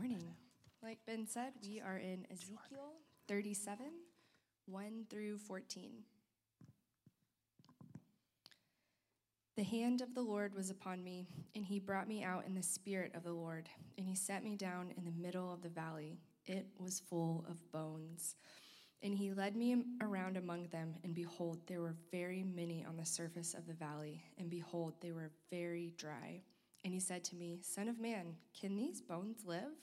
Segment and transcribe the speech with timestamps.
[0.00, 0.34] morning.
[0.82, 2.94] Like Ben said, we are in Ezekiel
[3.28, 3.84] 37,
[4.64, 5.92] 1 through 14.
[9.58, 12.62] The hand of the Lord was upon me, and he brought me out in the
[12.62, 13.68] spirit of the Lord,
[13.98, 16.16] and he set me down in the middle of the valley.
[16.46, 18.36] It was full of bones.
[19.02, 23.04] And he led me around among them, and behold, there were very many on the
[23.04, 26.40] surface of the valley, and behold, they were very dry.
[26.86, 29.74] And he said to me, Son of man, can these bones live?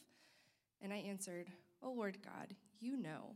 [0.82, 1.48] And I answered,
[1.82, 3.36] O Lord God, you know.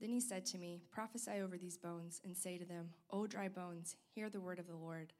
[0.00, 3.48] Then he said to me, Prophesy over these bones, and say to them, O dry
[3.48, 5.12] bones, hear the word of the Lord.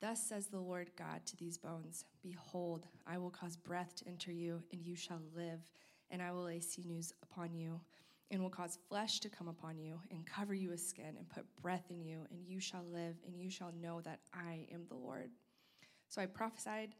[0.00, 4.30] Thus says the Lord God to these bones Behold, I will cause breath to enter
[4.30, 5.60] you, and you shall live,
[6.10, 7.80] and I will lay sinews upon you,
[8.30, 11.46] and will cause flesh to come upon you, and cover you with skin, and put
[11.62, 14.96] breath in you, and you shall live, and you shall know that I am the
[14.96, 15.30] Lord.
[16.08, 16.94] So I prophesied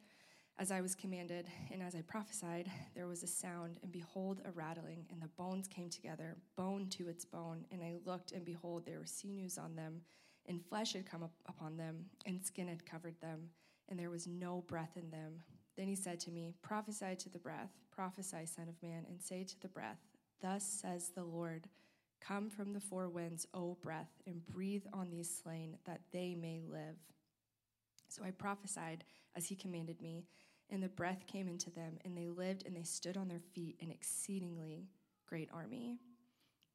[0.59, 4.51] as I was commanded, and as I prophesied, there was a sound, and behold, a
[4.51, 7.66] rattling, and the bones came together, bone to its bone.
[7.71, 10.01] And I looked, and behold, there were sinews on them
[10.48, 13.51] and flesh had come up upon them, and skin had covered them,
[13.88, 15.43] and there was no breath in them.
[15.76, 19.45] Then he said to me, Prophesy to the breath, prophesy, Son of Man, and say
[19.45, 19.98] to the breath,
[20.41, 21.68] Thus says the Lord,
[22.20, 26.60] Come from the four winds, O breath, and breathe on these slain, that they may
[26.66, 26.96] live.
[28.09, 29.04] So I prophesied
[29.37, 30.24] as he commanded me,
[30.71, 33.77] and the breath came into them, and they lived, and they stood on their feet,
[33.81, 34.89] an exceedingly
[35.27, 35.99] great army.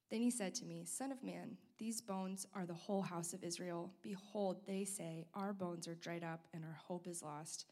[0.09, 3.44] Then he said to me, Son of man, these bones are the whole house of
[3.44, 3.92] Israel.
[4.02, 7.66] Behold, they say, Our bones are dried up, and our hope is lost.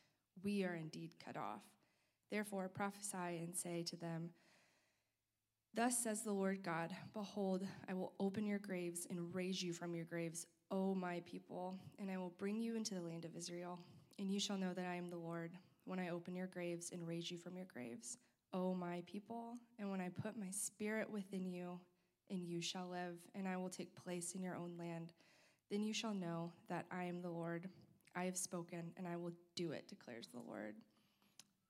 [0.43, 1.63] We are indeed cut off.
[2.31, 4.29] Therefore prophesy and say to them,
[5.73, 9.93] Thus says the Lord God Behold, I will open your graves and raise you from
[9.93, 13.79] your graves, O my people, and I will bring you into the land of Israel.
[14.17, 15.51] And you shall know that I am the Lord
[15.89, 18.19] when I open your graves and raise you from your graves,
[18.53, 21.79] O my people, and when I put my spirit within you
[22.29, 25.13] and you shall live, and I will take place in your own land.
[25.71, 27.67] Then you shall know that I am the Lord.
[28.15, 30.75] I have spoken, and I will do it, declares the Lord.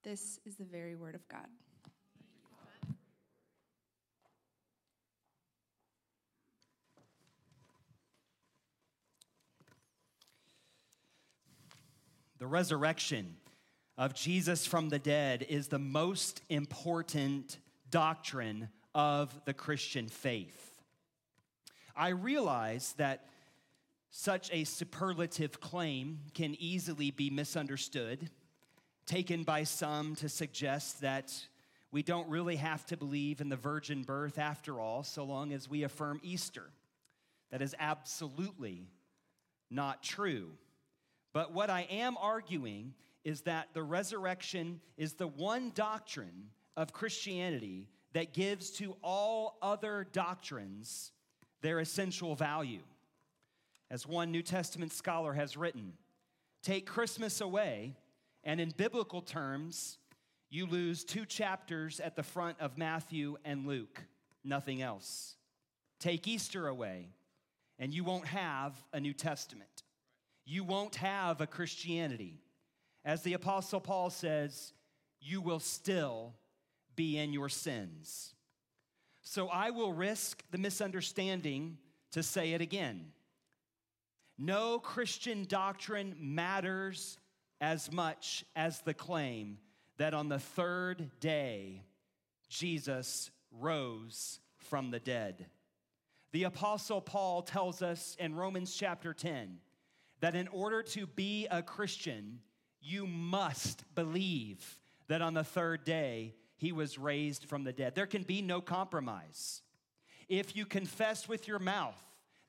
[0.04, 1.48] This is the very word of God.
[12.38, 13.36] The resurrection
[14.00, 17.60] of Jesus from the dead is the most important
[17.92, 20.82] doctrine of the Christian faith.
[21.98, 23.26] I realize that
[24.10, 28.30] such a superlative claim can easily be misunderstood,
[29.06, 31.34] taken by some to suggest that
[31.92, 35.70] we don't really have to believe in the virgin birth after all, so long as
[35.70, 36.70] we affirm Easter.
[37.52, 38.88] That is absolutely
[39.70, 40.52] not true.
[41.34, 42.94] But what I am arguing
[43.24, 50.08] is that the resurrection is the one doctrine of Christianity that gives to all other
[50.12, 51.12] doctrines
[51.62, 52.82] their essential value.
[53.92, 55.94] As one New Testament scholar has written,
[56.64, 57.96] take Christmas away,
[58.44, 59.98] and in biblical terms,
[60.50, 64.02] you lose two chapters at the front of Matthew and Luke,
[64.44, 65.36] nothing else.
[66.00, 67.10] Take Easter away,
[67.78, 69.84] and you won't have a New Testament.
[70.46, 72.42] You won't have a Christianity.
[73.06, 74.74] As the Apostle Paul says,
[75.22, 76.34] you will still
[76.96, 78.34] be in your sins.
[79.22, 81.78] So I will risk the misunderstanding
[82.12, 83.12] to say it again.
[84.38, 87.18] No Christian doctrine matters
[87.62, 89.58] as much as the claim
[89.98, 91.84] that on the third day,
[92.50, 95.46] Jesus rose from the dead.
[96.32, 99.58] The Apostle Paul tells us in Romans chapter 10
[100.22, 102.40] that in order to be a Christian,
[102.82, 107.96] you must believe that on the third day, he was raised from the dead.
[107.96, 109.62] There can be no compromise.
[110.28, 111.98] If you confess with your mouth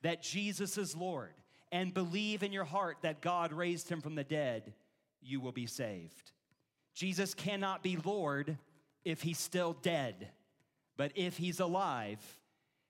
[0.01, 1.33] that Jesus is Lord
[1.71, 4.73] and believe in your heart that God raised him from the dead,
[5.21, 6.31] you will be saved.
[6.93, 8.57] Jesus cannot be Lord
[9.05, 10.27] if he's still dead,
[10.97, 12.19] but if he's alive,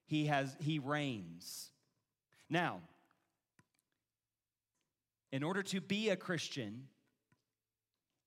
[0.05, 1.69] he has he reigns.
[2.49, 2.81] Now,
[5.31, 6.87] in order to be a Christian,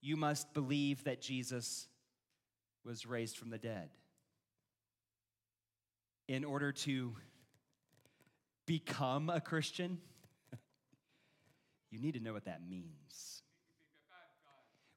[0.04, 1.88] you must believe that Jesus
[2.84, 3.88] was raised from the dead.
[6.28, 7.14] In order to
[8.66, 9.96] become a Christian,
[11.90, 13.42] you need to know what that means.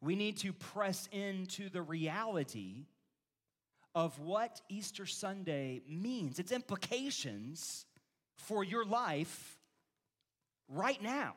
[0.01, 2.87] We need to press into the reality
[3.95, 7.85] of what Easter Sunday means, its implications
[8.35, 9.57] for your life
[10.67, 11.33] right now.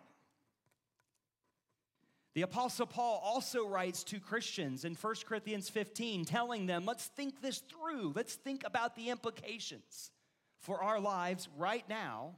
[2.34, 7.42] The Apostle Paul also writes to Christians in 1 Corinthians 15, telling them, let's think
[7.42, 8.12] this through.
[8.14, 10.12] Let's think about the implications
[10.60, 12.36] for our lives right now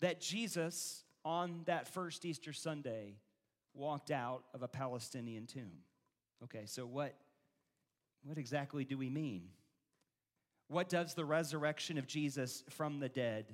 [0.00, 3.16] that Jesus, on that first Easter Sunday,
[3.74, 5.82] walked out of a Palestinian tomb.
[6.44, 7.14] Okay, so what,
[8.24, 9.48] what exactly do we mean?
[10.68, 13.46] What does the resurrection of Jesus from the dead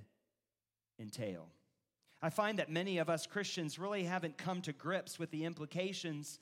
[1.01, 1.49] entail?
[2.23, 6.39] I find that many of us Christians really haven't come to grips with the implications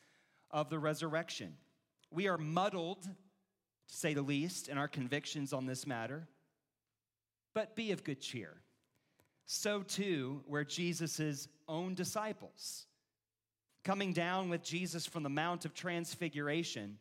[0.51, 1.55] of the resurrection.
[2.11, 3.11] We are muddled, to
[3.89, 6.29] say the least, in our convictions on this matter.
[7.55, 8.55] But be of good cheer.
[9.47, 12.87] So too were Jesus' own disciples.
[13.83, 16.99] Coming down with Jesus from the Mount of Transfiguration,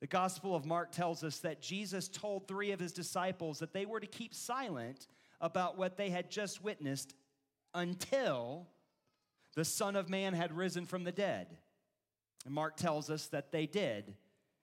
[0.00, 3.86] the Gospel of Mark tells us that Jesus told three of his disciples that they
[3.86, 5.06] were to keep silent
[5.40, 7.14] about what they had just witnessed
[7.74, 8.66] until
[9.54, 11.46] the Son of Man had risen from the dead.
[12.44, 14.14] And Mark tells us that they did.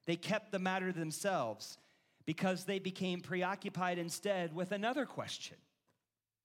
[0.06, 1.78] They kept the matter themselves
[2.26, 5.58] because they became preoccupied instead with another question.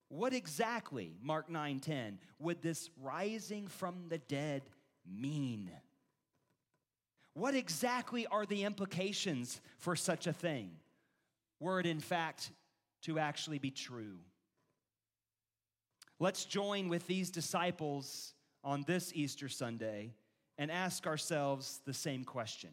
[0.08, 4.62] What exactly, Mark 9:10, would this rising from the dead
[5.04, 5.70] mean?
[7.32, 10.78] What exactly are the implications for such a thing,
[11.58, 12.52] were it in fact
[13.02, 14.18] to actually be true?
[16.20, 20.14] Let's join with these disciples on this Easter Sunday
[20.56, 22.70] and ask ourselves the same question.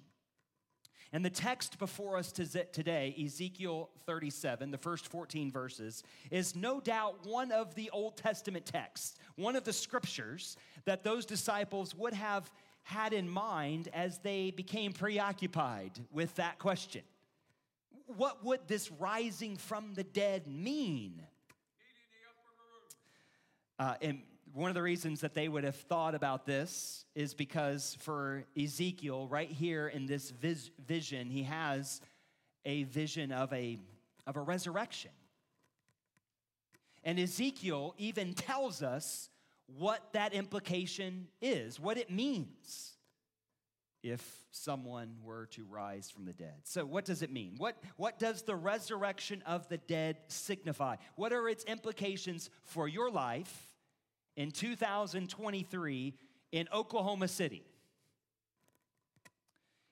[1.13, 7.25] And the text before us today, Ezekiel 37, the first 14 verses, is no doubt
[7.25, 10.55] one of the Old Testament texts, one of the scriptures
[10.85, 12.49] that those disciples would have
[12.83, 17.01] had in mind as they became preoccupied with that question.
[18.05, 21.21] What would this rising from the dead mean?
[23.81, 24.21] Uh, and
[24.53, 29.27] one of the reasons that they would have thought about this is because for Ezekiel,
[29.27, 31.99] right here in this vis- vision, he has
[32.63, 33.79] a vision of a,
[34.27, 35.09] of a resurrection.
[37.03, 39.31] And Ezekiel even tells us
[39.65, 42.93] what that implication is, what it means
[44.03, 46.53] if someone were to rise from the dead.
[46.65, 47.55] So, what does it mean?
[47.57, 50.97] What, what does the resurrection of the dead signify?
[51.15, 53.70] What are its implications for your life?
[54.35, 56.13] In 2023
[56.51, 57.63] in Oklahoma City.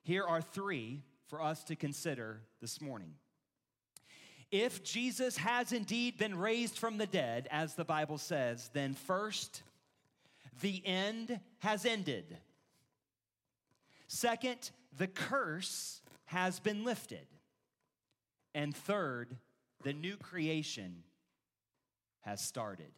[0.04, 3.14] Here are three for us to consider this morning.
[4.52, 9.62] If Jesus has indeed been raised from the dead, as the Bible says, then first,
[10.62, 12.38] the end has ended.
[14.08, 17.28] Second, the curse has been lifted.
[18.56, 19.38] And third,
[19.84, 21.04] the new creation
[22.22, 22.92] has started.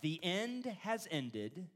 [0.00, 1.66] The end has ended,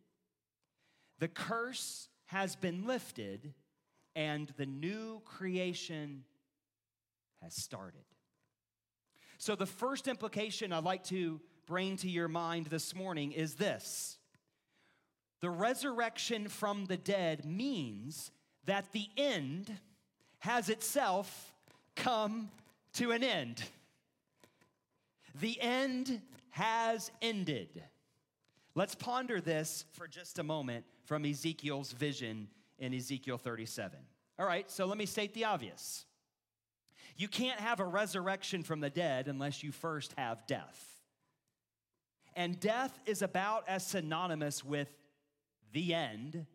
[1.19, 3.53] the curse has been lifted,
[4.15, 6.25] and the new creation
[7.43, 8.05] has started.
[9.39, 14.19] So, the first implication I'd like to bring to your mind this morning is this
[15.41, 18.31] the resurrection from the dead means
[18.67, 19.77] that the end
[20.39, 21.53] has itself
[21.97, 22.51] come
[22.95, 23.65] to an end.
[25.41, 26.21] The end
[26.51, 27.83] has ended.
[28.75, 32.49] Let's ponder this for just a moment from Ezekiel's vision
[32.79, 33.99] in Ezekiel 37.
[34.39, 36.07] All right, so let me state the obvious.
[37.17, 40.89] You can't have a resurrection from the dead unless you first have death.
[42.35, 44.89] And death is about as synonymous with
[45.73, 46.47] the end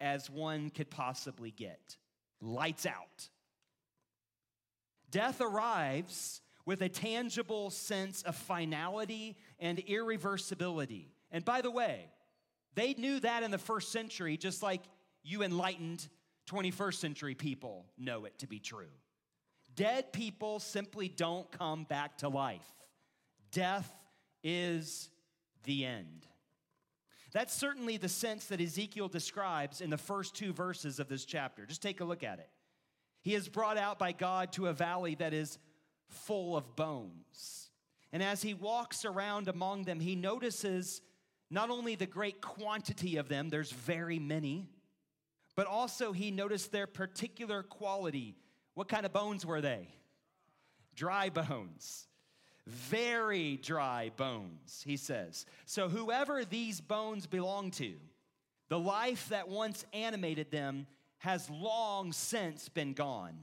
[0.00, 1.96] as one could possibly get.
[2.40, 3.28] Lights out.
[5.10, 11.06] Death arrives with a tangible sense of finality and irreversibility.
[11.30, 12.10] And by the way,
[12.74, 14.82] they knew that in the first century, just like
[15.22, 16.06] you enlightened
[16.48, 18.90] 21st century people know it to be true.
[19.74, 22.66] Dead people simply don't come back to life.
[23.50, 23.90] Death
[24.42, 25.10] is
[25.64, 26.26] the end.
[27.32, 31.66] That's certainly the sense that Ezekiel describes in the first two verses of this chapter.
[31.66, 32.48] Just take a look at it.
[33.20, 35.58] He is brought out by God to a valley that is
[36.08, 37.70] full of bones.
[38.12, 41.02] And as he walks around among them, he notices
[41.50, 44.68] not only the great quantity of them, there's very many,
[45.54, 48.36] but also he noticed their particular quality.
[48.74, 49.88] What kind of bones were they?
[50.94, 52.08] Dry bones.
[52.66, 55.46] Very dry bones, he says.
[55.66, 57.94] So, whoever these bones belong to,
[58.68, 60.88] the life that once animated them
[61.18, 63.38] has long since been gone.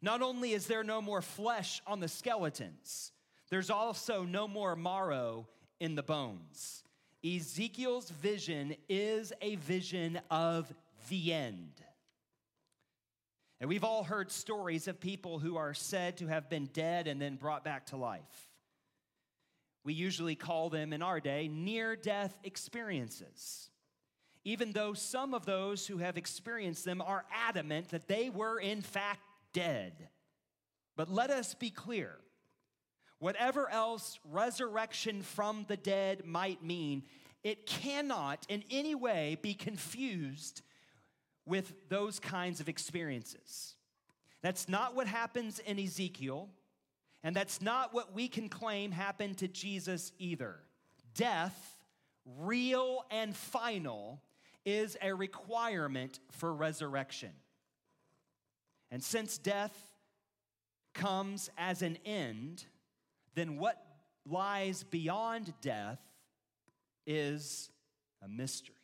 [0.00, 3.12] Not only is there no more flesh on the skeletons,
[3.50, 5.46] there's also no more marrow
[5.80, 6.83] in the bones.
[7.24, 10.72] Ezekiel's vision is a vision of
[11.08, 11.72] the end.
[13.60, 17.20] And we've all heard stories of people who are said to have been dead and
[17.20, 18.50] then brought back to life.
[19.84, 23.70] We usually call them in our day near death experiences,
[24.44, 28.82] even though some of those who have experienced them are adamant that they were in
[28.82, 29.20] fact
[29.52, 30.08] dead.
[30.96, 32.16] But let us be clear
[33.18, 37.04] whatever else resurrection from the dead might mean,
[37.42, 40.62] it cannot in any way be confused
[41.46, 43.76] with those kinds of experiences.
[44.42, 46.48] That's not what happens in Ezekiel,
[47.22, 50.56] and that's not what we can claim happened to Jesus either.
[51.14, 51.78] Death,
[52.38, 54.20] real and final,
[54.64, 57.32] is a requirement for resurrection.
[58.90, 59.76] And since death
[60.94, 62.64] comes as an end,
[63.34, 63.82] then what
[64.28, 65.98] lies beyond death
[67.06, 67.70] is
[68.22, 68.74] a mystery.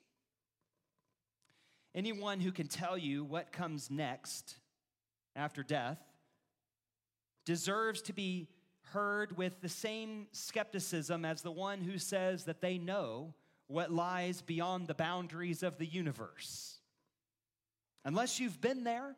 [1.94, 4.56] Anyone who can tell you what comes next
[5.34, 5.98] after death
[7.44, 8.48] deserves to be
[8.92, 13.34] heard with the same skepticism as the one who says that they know
[13.66, 16.78] what lies beyond the boundaries of the universe.
[18.04, 19.14] Unless you've been there,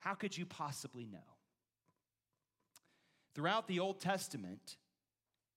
[0.00, 1.18] how could you possibly know?
[3.34, 4.76] Throughout the Old Testament,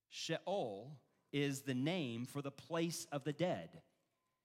[0.08, 0.92] Sheol
[1.32, 3.68] is the name for the place of the dead.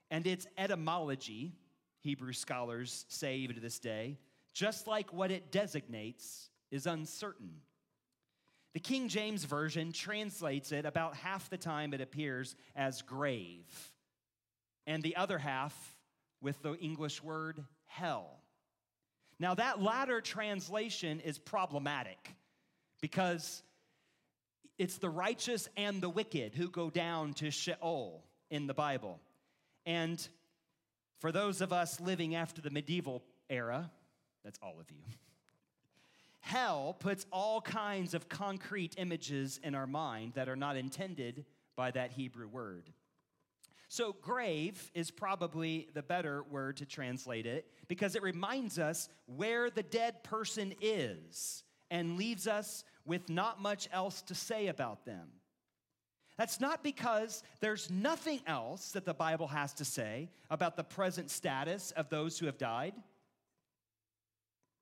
[0.09, 1.53] And its etymology,
[2.01, 4.17] Hebrew scholars say even to this day,
[4.53, 7.61] just like what it designates, is uncertain.
[8.73, 13.93] The King James Version translates it about half the time it appears as grave,
[14.87, 15.97] and the other half
[16.41, 18.39] with the English word hell.
[19.39, 22.35] Now, that latter translation is problematic
[23.01, 23.63] because
[24.77, 29.19] it's the righteous and the wicked who go down to Sheol in the Bible.
[29.85, 30.25] And
[31.19, 33.91] for those of us living after the medieval era,
[34.43, 35.03] that's all of you.
[36.39, 41.91] Hell puts all kinds of concrete images in our mind that are not intended by
[41.91, 42.89] that Hebrew word.
[43.87, 49.69] So, grave is probably the better word to translate it because it reminds us where
[49.69, 55.27] the dead person is and leaves us with not much else to say about them.
[56.37, 61.29] That's not because there's nothing else that the Bible has to say about the present
[61.29, 62.93] status of those who have died,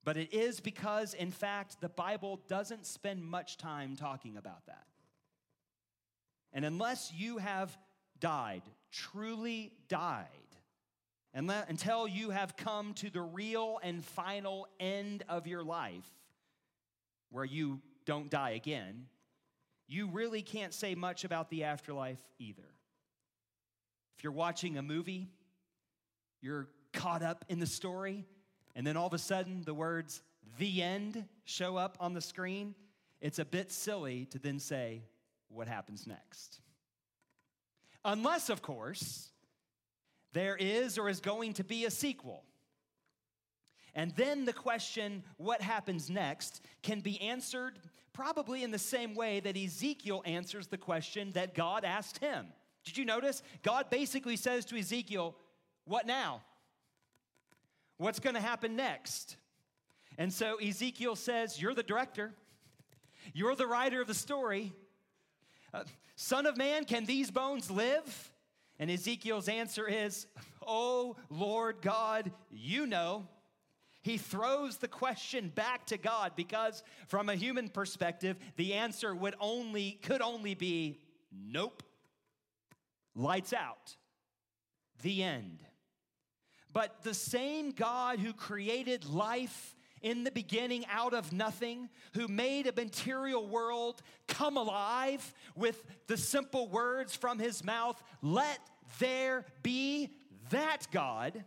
[0.06, 4.86] but it is because, in fact, the Bible doesn't spend much time talking about that.
[6.54, 7.78] And unless you have
[8.20, 8.62] died,
[8.92, 10.26] truly died,
[11.34, 16.10] until you have come to the real and final end of your life,
[17.30, 19.06] where you don't die again,
[19.88, 22.76] you really can't say much about the afterlife either.
[24.18, 25.30] If you're watching a movie,
[26.42, 28.26] you're caught up in the story,
[28.76, 30.22] and then all of a sudden the words
[30.58, 32.76] the end show up on the screen,
[33.22, 35.04] it's a bit silly to then say,
[35.50, 36.62] what happens next?
[38.06, 39.30] Unless, of course,
[40.34, 42.44] there is or is going to be a sequel.
[43.96, 47.80] And then the question, what happens next, can be answered
[48.14, 52.48] probably in the same way that Ezekiel answers the question that God asked him.
[52.84, 53.42] Did you notice?
[53.64, 55.36] God basically says to Ezekiel,
[55.86, 56.42] What now?
[57.98, 59.36] What's going to happen next?
[60.18, 62.34] And so Ezekiel says, You're the director,
[63.34, 64.74] you're the writer of the story.
[65.74, 65.84] Uh,
[66.16, 68.32] Son of man, can these bones live?
[68.80, 70.28] And Ezekiel's answer is,
[70.66, 73.28] Oh Lord God, you know.
[74.02, 79.36] He throws the question back to God because from a human perspective, the answer would
[79.40, 81.00] only could only be
[81.32, 81.84] nope.
[83.16, 83.98] Lights out.
[85.02, 85.60] The end.
[86.72, 92.68] But the same God who created life in the beginning out of nothing, who made
[92.68, 98.60] a material world come alive with the simple words from his mouth, let
[99.00, 100.10] there be
[100.52, 101.44] that God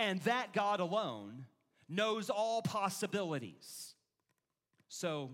[0.00, 1.44] and that God alone
[1.86, 3.94] knows all possibilities.
[4.88, 5.30] So,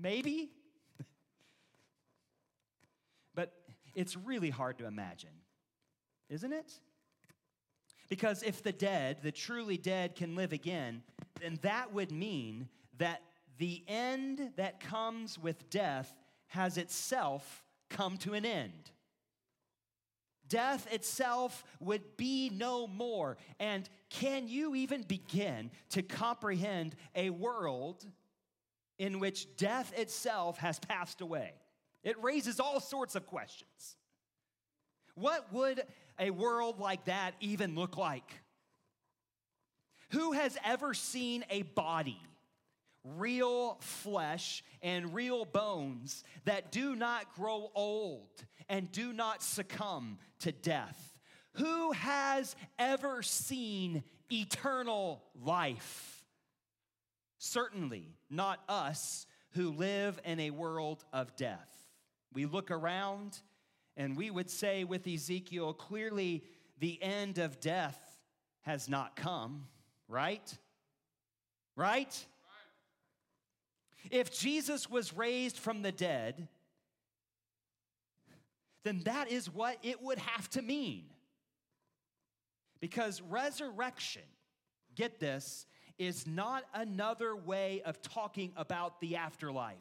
[0.00, 0.50] maybe?
[3.34, 3.52] but
[3.94, 5.28] it's really hard to imagine,
[6.30, 6.80] isn't it?
[8.08, 11.02] Because if the dead, the truly dead, can live again,
[11.42, 13.20] then that would mean that
[13.58, 16.10] the end that comes with death
[16.46, 18.92] has itself come to an end.
[20.48, 23.36] Death itself would be no more.
[23.58, 28.04] And can you even begin to comprehend a world
[28.98, 31.52] in which death itself has passed away?
[32.02, 33.96] It raises all sorts of questions.
[35.14, 35.82] What would
[36.18, 38.30] a world like that even look like?
[40.10, 42.20] Who has ever seen a body,
[43.04, 50.52] real flesh and real bones that do not grow old and do not succumb to
[50.52, 51.18] death?
[51.54, 56.24] Who has ever seen eternal life?
[57.38, 61.70] Certainly not us who live in a world of death.
[62.32, 63.38] We look around
[63.96, 66.44] and we would say with Ezekiel, clearly
[66.78, 67.98] the end of death
[68.62, 69.66] has not come,
[70.08, 70.52] right?
[71.76, 72.26] Right?
[74.10, 76.48] If Jesus was raised from the dead,
[78.84, 81.04] then that is what it would have to mean.
[82.80, 84.22] Because resurrection,
[84.94, 85.66] get this,
[85.98, 89.76] is not another way of talking about the afterlife.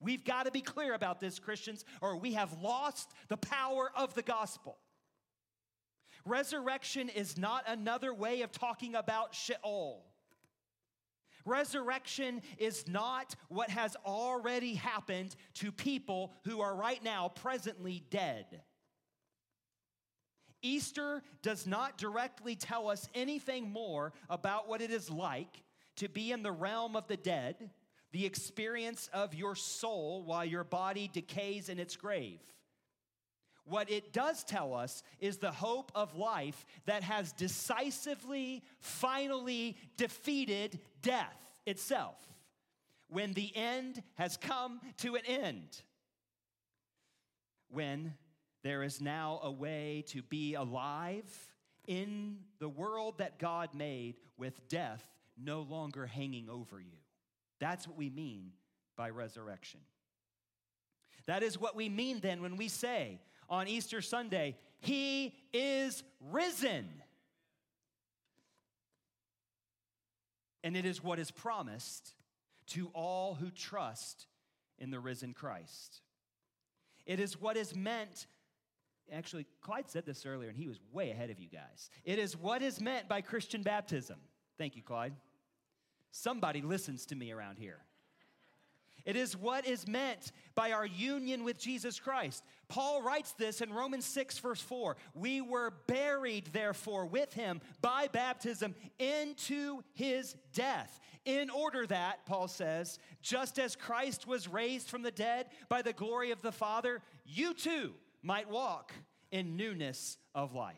[0.00, 4.14] We've got to be clear about this, Christians, or we have lost the power of
[4.14, 4.76] the gospel.
[6.24, 10.04] Resurrection is not another way of talking about Sheol.
[11.46, 18.62] Resurrection is not what has already happened to people who are right now presently dead.
[20.60, 25.62] Easter does not directly tell us anything more about what it is like
[25.96, 27.70] to be in the realm of the dead,
[28.10, 32.40] the experience of your soul while your body decays in its grave.
[33.68, 40.78] What it does tell us is the hope of life that has decisively, finally defeated
[41.02, 42.16] death itself
[43.08, 45.82] when the end has come to an end.
[47.68, 48.14] When
[48.62, 51.24] there is now a way to be alive
[51.88, 55.04] in the world that God made with death
[55.36, 56.98] no longer hanging over you.
[57.58, 58.52] That's what we mean
[58.96, 59.80] by resurrection.
[61.26, 66.88] That is what we mean then when we say on Easter Sunday, He is risen.
[70.62, 72.14] And it is what is promised
[72.68, 74.26] to all who trust
[74.78, 76.00] in the risen Christ.
[77.06, 78.26] It is what is meant
[79.12, 81.90] Actually, Clyde said this earlier, and he was way ahead of you guys.
[82.04, 84.16] It is what is meant by Christian baptism.
[84.58, 85.14] Thank you, Clyde.
[86.10, 87.78] Somebody listens to me around here.
[89.06, 92.44] It is what is meant by our union with Jesus Christ.
[92.66, 94.96] Paul writes this in Romans 6, verse 4.
[95.14, 102.48] We were buried, therefore, with him by baptism into his death, in order that, Paul
[102.48, 107.00] says, just as Christ was raised from the dead by the glory of the Father,
[107.24, 108.92] you too might walk
[109.30, 110.74] in newness of life.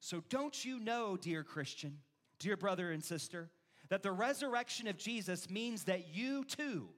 [0.00, 1.98] So, don't you know, dear Christian,
[2.38, 3.50] dear brother and sister,
[3.90, 6.88] that the resurrection of Jesus means that you too,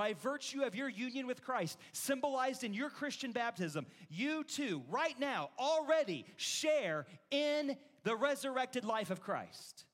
[0.00, 5.14] by virtue of your union with Christ, symbolized in your Christian baptism, you too, right
[5.20, 9.84] now, already share in the resurrected life of Christ.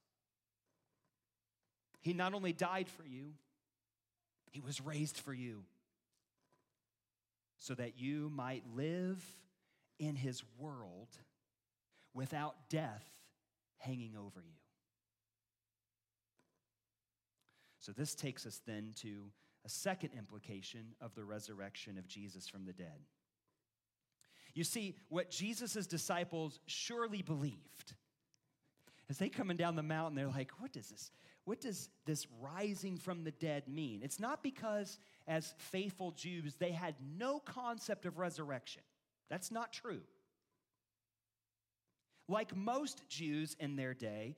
[2.03, 3.33] He not only died for you,
[4.53, 5.65] he was raised for you
[7.59, 9.25] so that you might live
[9.99, 11.09] in his world
[12.15, 13.05] without death
[13.79, 14.61] hanging over you.
[17.81, 19.33] So, this takes us then to
[19.67, 23.05] a second implication of the resurrection of Jesus from the dead.
[24.55, 27.93] You see, what Jesus' disciples surely believed
[29.09, 31.11] as they coming down the mountain, they're like, what does this,
[31.45, 34.01] what does this rising from the dead mean?
[34.03, 34.99] It's not because,
[35.29, 38.83] as faithful Jews, they had no concept of resurrection.
[39.31, 40.01] That's not true.
[42.29, 44.37] Like most Jews in their day,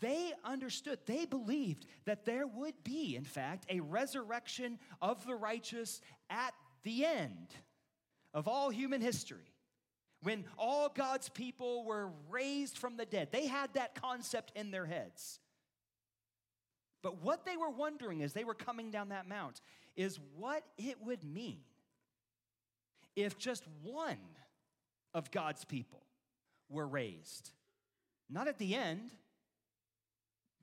[0.00, 6.00] they understood, they believed that there would be, in fact, a resurrection of the righteous
[6.30, 7.48] at the end
[8.32, 9.52] of all human history.
[10.22, 14.86] When all God's people were raised from the dead, they had that concept in their
[14.86, 15.40] heads.
[17.02, 19.60] But what they were wondering as they were coming down that mount
[19.96, 21.60] is what it would mean
[23.14, 24.18] if just one
[25.14, 26.02] of God's people
[26.68, 27.50] were raised.
[28.28, 29.10] Not at the end,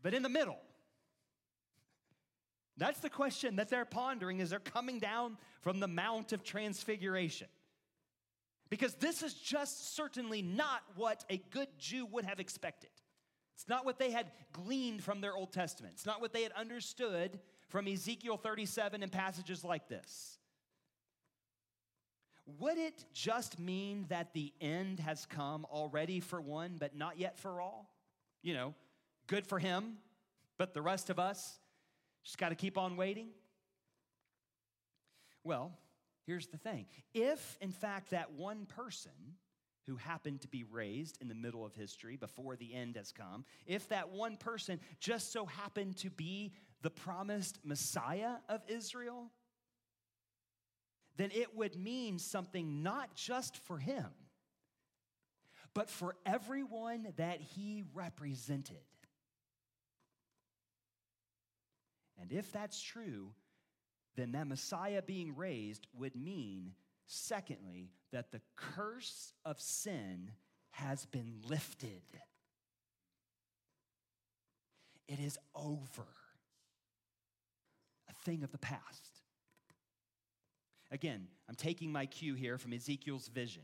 [0.05, 0.59] but in the middle.
[2.77, 7.47] That's the question that they're pondering as they're coming down from the Mount of Transfiguration.
[8.69, 12.91] Because this is just certainly not what a good Jew would have expected.
[13.55, 15.95] It's not what they had gleaned from their Old Testament.
[15.95, 17.39] It's not what they had understood
[17.69, 20.37] from Ezekiel 37 and passages like this.
[22.59, 27.39] Would it just mean that the end has come already for one, but not yet
[27.39, 27.89] for all?
[28.43, 28.75] You know,
[29.27, 29.97] good for him,
[30.57, 31.59] but the rest of us
[32.23, 33.29] just got to keep on waiting?
[35.43, 35.71] Well,
[36.25, 39.11] here's the thing if, in fact, that one person
[39.85, 43.45] who happened to be raised in the middle of history before the end has come,
[43.67, 49.31] if that one person just so happened to be the promised Messiah of Israel,
[51.17, 54.07] then it would mean something not just for him,
[55.73, 58.77] but for everyone that he represented.
[62.19, 63.31] And if that's true,
[64.15, 66.71] then that Messiah being raised would mean,
[67.07, 70.31] secondly, that the curse of sin
[70.71, 72.01] has been lifted.
[75.07, 76.07] It is over,
[78.09, 79.21] a thing of the past.
[80.91, 83.63] Again, I'm taking my cue here from Ezekiel's vision.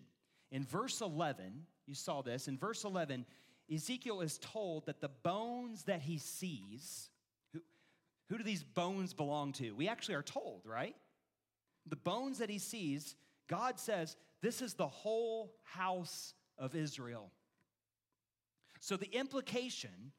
[0.52, 3.26] In verse 11, you saw this, in verse 11,
[3.74, 7.10] Ezekiel is told that the bones that he sees,
[8.32, 9.72] who do these bones belong to?
[9.74, 10.96] We actually are told, right?
[11.86, 13.18] The bones that he sees,
[13.50, 17.30] God says, this is the whole house of Israel.
[18.80, 20.14] So the implication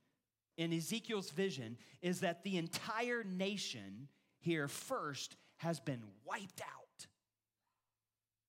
[0.59, 4.09] in Ezekiel's vision is that the entire nation
[4.41, 7.07] here first has been wiped out.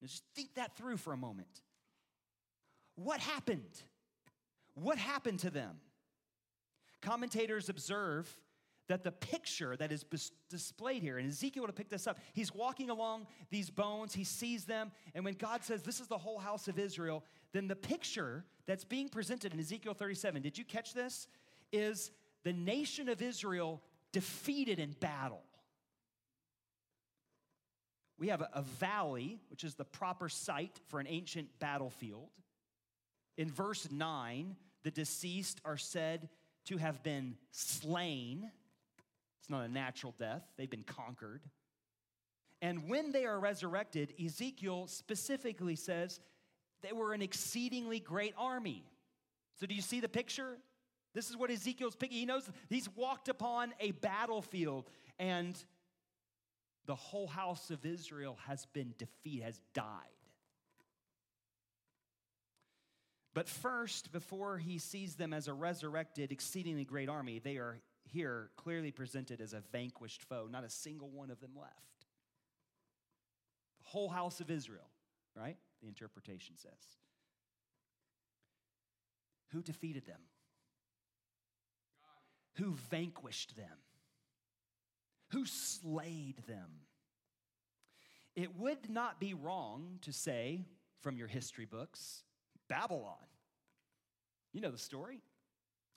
[0.02, 1.62] Now just think that through for a moment.
[2.95, 3.82] What happened?
[4.73, 5.78] What happened to them?
[7.02, 8.30] Commentators observe
[8.88, 10.06] that the picture that is
[10.50, 14.65] displayed here, and Ezekiel have picked this up, he's walking along these bones, he sees
[14.65, 18.46] them, and when God says, This is the whole house of Israel, then the picture
[18.65, 21.28] that's being presented in Ezekiel 37, did you catch this?
[21.72, 22.12] Is
[22.43, 25.41] the nation of Israel defeated in battle.
[28.17, 32.30] We have a, a valley, which is the proper site for an ancient battlefield.
[33.38, 36.30] In verse 9, the deceased are said
[36.65, 38.52] to have been slain.
[39.43, 41.41] It's not a natural death, they've been conquered.
[42.62, 46.21] And when they are resurrected, Ezekiel specifically says
[46.82, 48.86] they were an exceedingly great army.
[49.60, 50.60] So, do you see the picture?
[51.13, 52.19] This is what Ezekiel's picking.
[52.19, 55.62] He knows he's walked upon a battlefield and
[56.86, 59.84] the whole house of Israel has been defeated, has died.
[63.34, 68.50] But first, before he sees them as a resurrected, exceedingly great army, they are here
[68.56, 70.48] clearly presented as a vanquished foe.
[70.50, 72.06] Not a single one of them left.
[73.82, 74.89] The whole house of Israel,
[75.36, 75.58] right?
[75.82, 76.72] The interpretation says.
[79.52, 80.22] Who defeated them?
[82.56, 83.78] Who vanquished them?
[85.32, 86.70] Who slayed them?
[88.36, 90.66] It would not be wrong to say
[91.02, 92.24] from your history books
[92.68, 93.16] Babylon.
[94.54, 95.22] You know the story.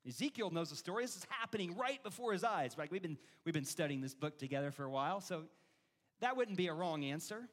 [0.06, 1.04] Ezekiel knows the story.
[1.04, 2.76] This is happening right before his eyes.
[2.78, 2.90] Right?
[2.90, 5.44] We've been, we've been studying this book together for a while, so
[6.20, 7.48] that wouldn't be a wrong answer.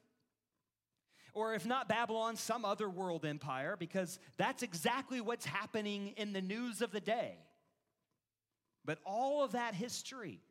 [1.33, 6.41] Or if not Babylon, some other world empire, because that's exactly what's happening in the
[6.41, 7.37] news of the day.
[8.85, 10.41] But all of that history,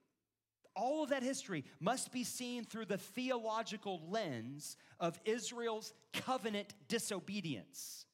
[0.74, 8.06] all of that history must be seen through the theological lens of Israel's covenant disobedience.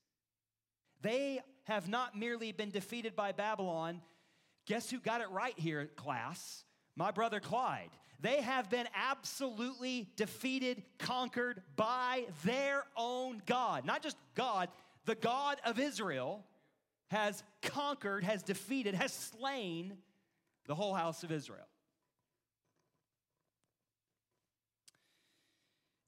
[1.02, 4.00] They have not merely been defeated by Babylon.
[4.66, 6.64] Guess who got it right here, class?
[6.96, 7.90] My brother Clyde.
[8.20, 13.84] They have been absolutely defeated, conquered by their own God.
[13.84, 14.68] Not just God,
[15.04, 16.44] the God of Israel
[17.10, 19.98] has conquered, has defeated, has slain
[20.66, 21.68] the whole house of Israel.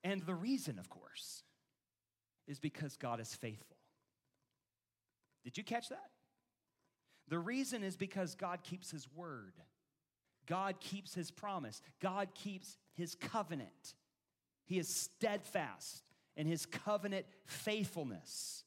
[0.03, 1.43] And the reason, of course,
[2.49, 3.77] is because God is faithful.
[5.45, 6.11] Did you catch that?
[7.29, 9.55] The reason is because God keeps his word.
[10.47, 11.81] God keeps his promise.
[12.01, 13.95] God keeps his covenant.
[14.67, 16.03] He is steadfast
[16.37, 18.65] in his covenant faithfulness.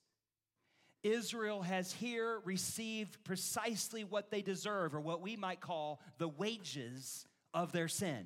[1.03, 7.25] Israel has here received precisely what they deserve, or what we might call the wages
[7.53, 8.25] of their sin.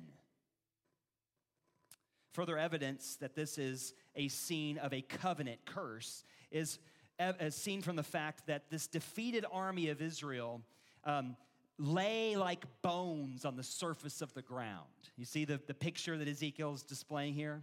[2.34, 6.78] Further evidence that this is a scene of a covenant curse is
[7.18, 10.62] as seen from the fact that this defeated army of Israel
[11.04, 11.36] um,
[11.78, 14.86] lay like bones on the surface of the ground.
[15.16, 17.62] You see the, the picture that Ezekiel is displaying here?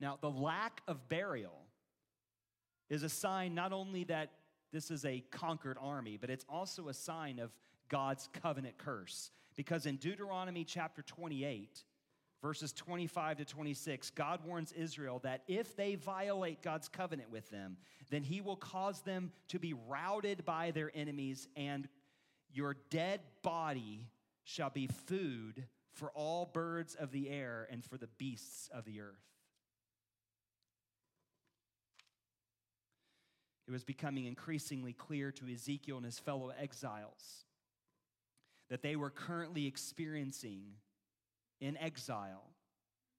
[0.00, 1.66] Now, the lack of burial
[2.88, 4.30] is a sign not only that
[4.72, 7.50] this is a conquered army, but it's also a sign of
[7.88, 9.30] God's covenant curse.
[9.56, 11.82] Because in Deuteronomy chapter 28,
[12.40, 17.76] verses 25 to 26, God warns Israel that if they violate God's covenant with them,
[18.10, 21.88] then he will cause them to be routed by their enemies, and
[22.52, 24.06] your dead body
[24.44, 29.00] shall be food for all birds of the air and for the beasts of the
[29.00, 29.16] earth.
[33.66, 37.44] It was becoming increasingly clear to Ezekiel and his fellow exiles
[38.70, 40.62] that they were currently experiencing
[41.60, 42.44] in exile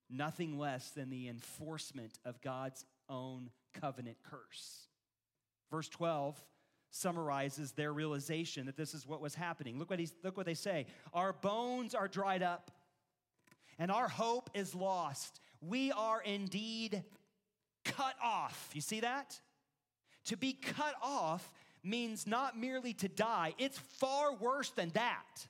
[0.10, 3.50] nothing less than the enforcement of God's own
[3.80, 4.88] covenant curse.
[5.70, 6.42] Verse 12
[6.92, 9.78] summarizes their realization that this is what was happening.
[9.78, 12.72] Look what, he's, look what they say Our bones are dried up,
[13.78, 15.40] and our hope is lost.
[15.62, 17.04] We are indeed
[17.86, 18.72] cut off.
[18.74, 19.40] You see that?
[20.26, 21.52] To be cut off
[21.84, 25.48] means not merely to die, it's far worse than that.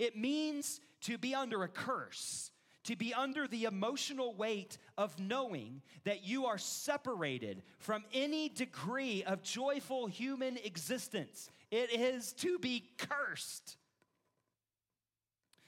[0.00, 2.52] It means to be under a curse,
[2.84, 9.22] to be under the emotional weight of knowing that you are separated from any degree
[9.24, 11.50] of joyful human existence.
[11.70, 13.76] It is to be cursed.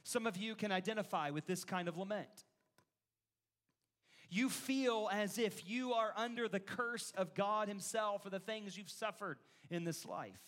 [0.03, 2.47] Some of you can identify with this kind of lament.
[4.31, 8.79] You feel as if you are under the curse of God Himself for the things
[8.79, 9.37] you've suffered
[9.68, 10.40] in this life.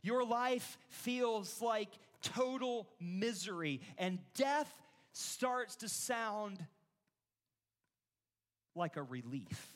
[0.00, 1.90] Your life feels like
[2.22, 4.72] total misery, and death
[5.12, 6.64] starts to sound
[8.74, 9.72] like a relief.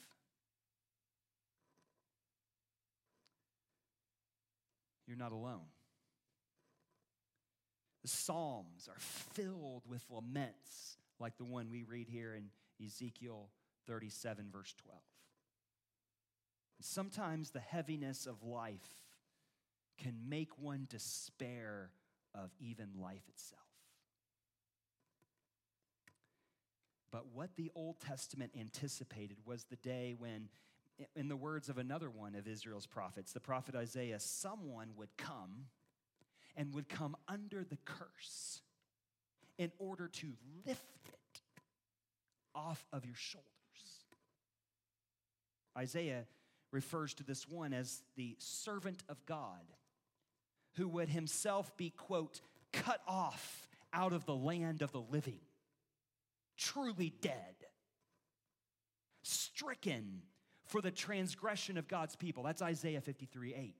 [5.06, 5.66] You're not alone.
[8.02, 12.44] The Psalms are filled with laments like the one we read here in
[12.84, 13.50] Ezekiel
[13.86, 14.98] 37, verse 12.
[16.80, 19.04] Sometimes the heaviness of life
[19.98, 21.90] can make one despair
[22.34, 23.60] of even life itself.
[27.10, 30.48] But what the Old Testament anticipated was the day when,
[31.16, 35.66] in the words of another one of Israel's prophets, the prophet Isaiah, someone would come
[36.56, 38.60] and would come under the curse
[39.58, 40.32] in order to
[40.66, 41.40] lift it
[42.54, 43.46] off of your shoulders.
[45.76, 46.26] Isaiah
[46.72, 49.64] refers to this one as the servant of God
[50.76, 52.40] who would himself be, quote,
[52.72, 55.40] cut off out of the land of the living,
[56.56, 57.54] truly dead,
[59.22, 60.22] stricken
[60.66, 62.42] for the transgression of God's people.
[62.42, 63.74] That's Isaiah 53 8.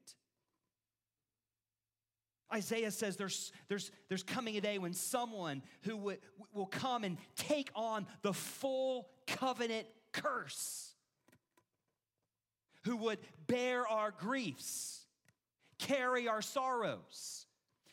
[2.53, 6.19] Isaiah says there's, there's, there's coming a day when someone who w-
[6.53, 10.95] will come and take on the full covenant curse,
[12.85, 15.00] who would bear our griefs,
[15.81, 17.47] carry our sorrows,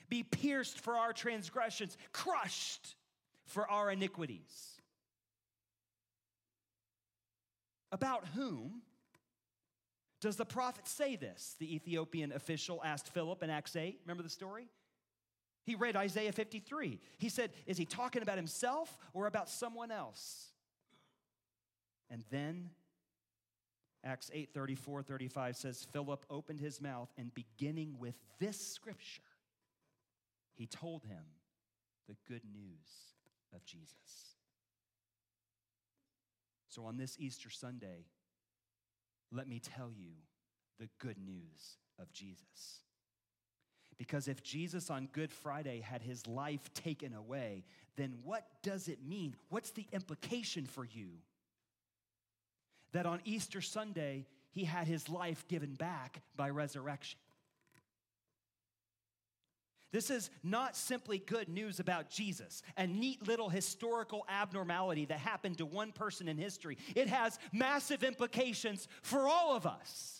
[0.09, 2.95] be pierced for our transgressions, crushed
[3.45, 4.81] for our iniquities.
[7.91, 8.81] About whom
[10.19, 11.55] does the prophet say this?
[11.59, 13.99] The Ethiopian official asked Philip in Acts 8.
[14.05, 14.67] Remember the story?
[15.63, 16.99] He read Isaiah 53.
[17.17, 20.51] He said, Is he talking about himself or about someone else?
[22.09, 22.69] And then
[24.07, 29.21] Acts 8 34, 35 says, Philip opened his mouth and beginning with this scripture,
[30.55, 31.23] he told him
[32.07, 32.87] the good news
[33.53, 34.37] of Jesus.
[36.69, 38.05] So on this Easter Sunday,
[39.29, 40.11] let me tell you
[40.79, 42.83] the good news of Jesus.
[43.97, 47.65] Because if Jesus on Good Friday had his life taken away,
[47.97, 49.35] then what does it mean?
[49.49, 51.09] What's the implication for you?
[52.97, 57.19] That on Easter Sunday, he had his life given back by resurrection.
[59.91, 65.59] This is not simply good news about Jesus, a neat little historical abnormality that happened
[65.59, 66.79] to one person in history.
[66.95, 70.16] It has massive implications for all of us.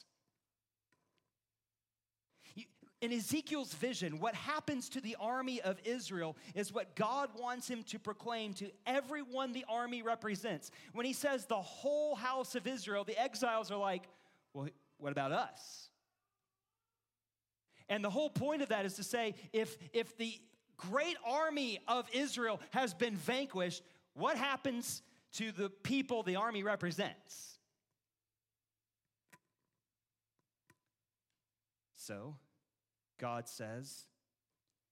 [2.99, 7.83] In Ezekiel's vision, what happens to the army of Israel is what God wants him
[7.83, 10.71] to proclaim to everyone the army represents.
[10.93, 14.03] When he says the whole house of Israel, the exiles are like,
[14.53, 15.89] well, what about us?
[17.87, 20.39] And the whole point of that is to say if, if the
[20.75, 23.83] great army of Israel has been vanquished,
[24.15, 27.59] what happens to the people the army represents?
[31.95, 32.35] So,
[33.17, 34.05] God says,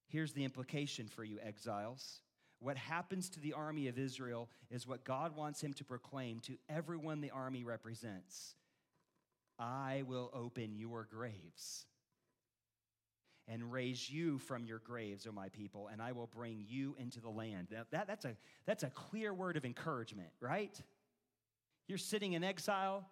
[0.07, 2.21] here's the implication for you, exiles.
[2.59, 6.57] What happens to the army of Israel is what God wants him to proclaim to
[6.69, 8.55] everyone the army represents
[9.57, 11.85] I will open your graves
[13.47, 17.21] and raise you from your graves, O my people, and I will bring you into
[17.21, 17.67] the land.
[17.71, 18.35] That, that, that's, a,
[18.65, 20.77] that's a clear word of encouragement, right?
[21.87, 23.05] You're sitting in exile.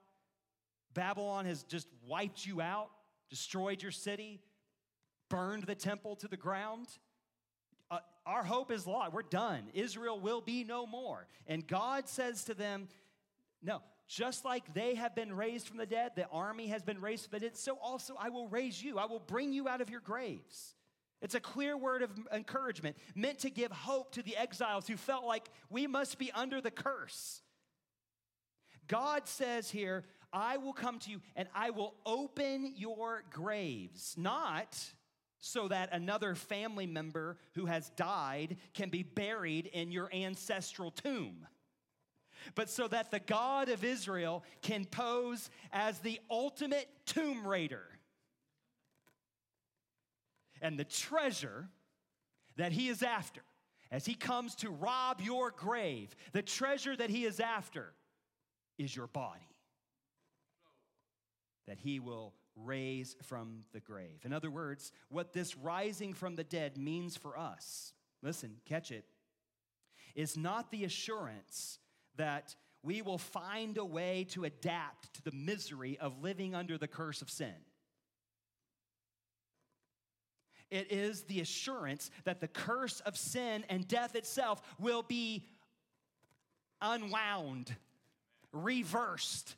[0.93, 2.89] Babylon has just wiped you out,
[3.29, 4.41] destroyed your city,
[5.33, 6.87] burned the temple to the ground.
[7.89, 9.13] Uh, our hope is lost.
[9.13, 9.63] We're done.
[9.73, 11.27] Israel will be no more.
[11.47, 12.87] And God says to them,
[13.63, 17.29] No, just like they have been raised from the dead, the army has been raised
[17.29, 18.99] from the dead, so also I will raise you.
[18.99, 20.75] I will bring you out of your graves.
[21.19, 25.25] It's a clear word of encouragement meant to give hope to the exiles who felt
[25.25, 27.41] like we must be under the curse.
[28.87, 34.77] God says here, I will come to you and I will open your graves, not
[35.45, 41.45] so that another family member who has died can be buried in your ancestral tomb,
[42.55, 47.83] but so that the God of Israel can pose as the ultimate tomb raider.
[50.61, 51.67] And the treasure
[52.55, 53.41] that he is after,
[53.91, 57.91] as he comes to rob your grave, the treasure that he is after
[58.77, 59.49] is your body
[61.67, 64.21] that he will raise from the grave.
[64.23, 69.05] In other words, what this rising from the dead means for us, listen, catch it,
[70.15, 71.79] is not the assurance
[72.15, 76.87] that we will find a way to adapt to the misery of living under the
[76.87, 77.55] curse of sin.
[80.69, 85.47] It is the assurance that the curse of sin and death itself will be
[86.81, 87.75] unwound,
[88.51, 89.55] reversed,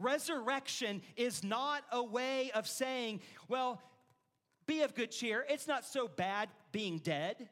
[0.00, 3.80] Resurrection is not a way of saying, well,
[4.66, 5.44] be of good cheer.
[5.48, 7.48] It's not so bad being dead.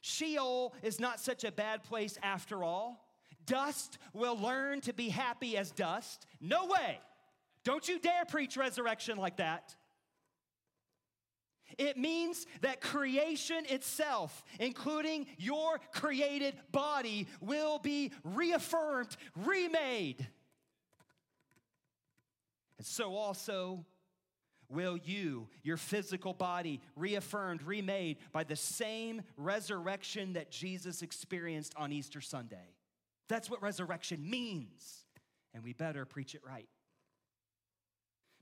[0.00, 3.06] Sheol is not such a bad place after all.
[3.46, 6.26] Dust will learn to be happy as dust.
[6.40, 6.98] No way.
[7.64, 9.74] Don't you dare preach resurrection like that.
[11.78, 20.26] It means that creation itself, including your created body, will be reaffirmed, remade.
[22.78, 23.84] And so also
[24.68, 31.92] will you, your physical body, reaffirmed, remade by the same resurrection that Jesus experienced on
[31.92, 32.74] Easter Sunday.
[33.28, 35.04] That's what resurrection means.
[35.54, 36.68] And we better preach it right.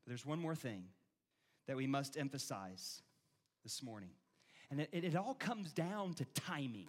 [0.05, 0.85] But there's one more thing
[1.66, 3.03] that we must emphasize
[3.62, 4.11] this morning.
[4.70, 6.88] And it, it, all comes down to timing.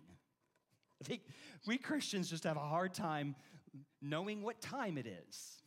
[1.02, 1.22] I think
[1.68, 3.36] we Christians just have a hard time
[4.02, 5.62] knowing what time it is.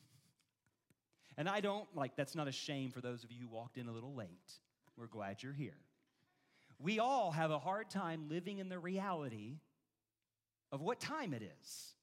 [1.38, 3.88] And I don't, like, that's not a shame for those of you who walked in
[3.88, 4.52] a little late.
[4.96, 5.78] We're glad you're here.
[6.80, 9.60] We all have a hard time living in the reality
[10.72, 11.94] of what time it is.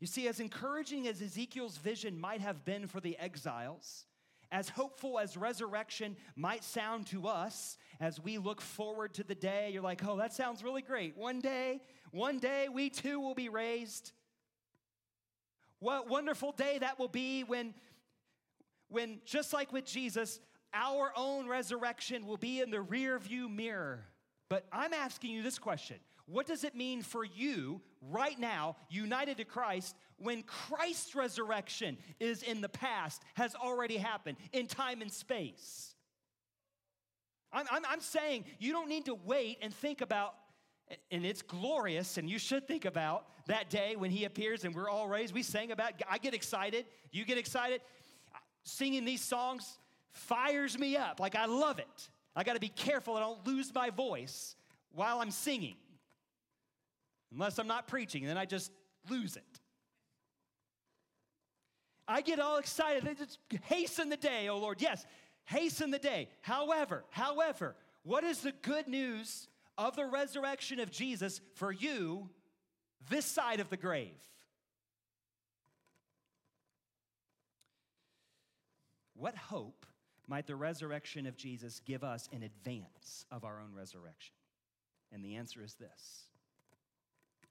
[0.00, 4.04] You see, as encouraging as Ezekiel's vision might have been for the exiles,
[4.50, 9.70] as hopeful as resurrection might sound to us as we look forward to the day,
[9.72, 11.16] you're like, oh, that sounds really great.
[11.16, 14.12] One day, one day we too will be raised.
[15.78, 17.74] What wonderful day that will be when
[18.88, 20.40] when, just like with Jesus,
[20.72, 24.04] our own resurrection will be in the rear view mirror.
[24.48, 25.96] But I'm asking you this question
[26.26, 32.42] What does it mean for you right now, united to Christ, when Christ's resurrection is
[32.42, 35.94] in the past, has already happened in time and space?
[37.52, 40.34] I'm, I'm, I'm saying you don't need to wait and think about
[41.10, 44.88] and it's glorious, and you should think about that day when he appears and we're
[44.88, 45.34] all raised.
[45.34, 47.80] We sang about, I get excited, you get excited
[48.66, 49.78] singing these songs
[50.10, 51.20] fires me up.
[51.20, 52.10] Like, I love it.
[52.34, 54.56] I got to be careful I don't lose my voice
[54.92, 55.76] while I'm singing.
[57.32, 58.70] Unless I'm not preaching, then I just
[59.08, 59.60] lose it.
[62.08, 63.04] I get all excited.
[63.04, 64.80] They just hasten the day, oh Lord.
[64.80, 65.04] Yes,
[65.44, 66.28] hasten the day.
[66.40, 69.48] However, however, what is the good news
[69.78, 72.30] of the resurrection of Jesus for you
[73.10, 74.14] this side of the grave?
[79.16, 79.86] What hope
[80.28, 84.34] might the resurrection of Jesus give us in advance of our own resurrection?
[85.12, 86.24] And the answer is this.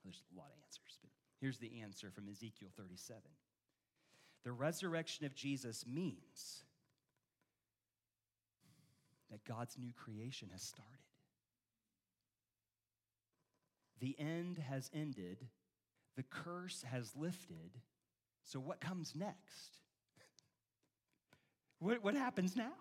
[0.03, 1.09] There's a lot of answers, but
[1.41, 3.21] here's the answer from Ezekiel 37.
[4.43, 6.63] The resurrection of Jesus means
[9.31, 10.91] that God's new creation has started.
[13.99, 15.47] The end has ended,
[16.15, 17.71] the curse has lifted.
[18.43, 19.79] So, what comes next?
[21.79, 22.71] What, what happens now?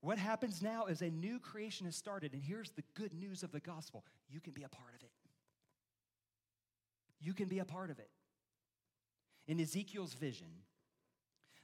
[0.00, 3.52] What happens now is a new creation has started, and here's the good news of
[3.52, 5.10] the gospel you can be a part of it.
[7.20, 8.10] You can be a part of it.
[9.46, 10.48] In Ezekiel's vision,